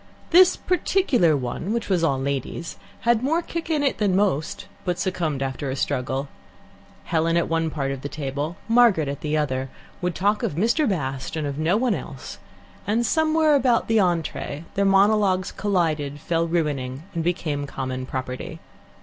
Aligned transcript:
This 0.31 0.55
particular 0.57 1.37
one, 1.37 1.73
which 1.73 1.87
was 1.87 2.03
all 2.03 2.19
ladies, 2.19 2.77
had 3.01 3.21
more 3.21 3.43
kick 3.43 3.69
in 3.69 3.83
it 3.83 3.99
than 3.99 4.15
most, 4.15 4.65
but 4.83 4.97
succumbed 4.97 5.43
after 5.43 5.69
a 5.69 5.75
struggle. 5.75 6.27
Helen 7.03 7.37
at 7.37 7.47
one 7.47 7.69
part 7.69 7.91
of 7.91 8.01
the 8.01 8.09
table, 8.09 8.57
Margaret 8.67 9.07
at 9.07 9.21
the 9.21 9.37
other, 9.37 9.69
would 10.01 10.15
talk 10.15 10.41
of 10.41 10.53
Mr. 10.55 10.89
Bast 10.89 11.35
and 11.35 11.45
of 11.45 11.59
no 11.59 11.77
one 11.77 11.93
else, 11.93 12.39
and 12.87 13.05
somewhere 13.05 13.53
about 13.53 13.87
the 13.87 13.99
entree 13.99 14.63
their 14.73 14.85
monologues 14.85 15.51
collided, 15.51 16.19
fell 16.19 16.47
ruining, 16.47 17.03
and 17.13 17.23
became 17.23 17.67
common 17.67 18.07
property. 18.07 18.59